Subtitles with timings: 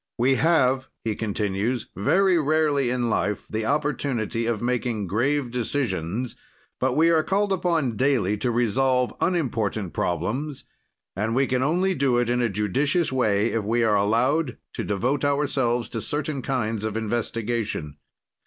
[0.17, 6.35] "We have," he continues, "very rarely in life the opportunity of making grave decisions,
[6.79, 10.63] but we are called upon daily to resolve unimportant problems,
[11.15, 14.83] and we can only do it in a judicious way, if we are allowed to
[14.83, 17.97] devote ourselves to certain kinds of investigation.